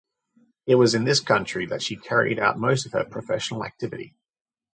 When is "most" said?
2.57-2.87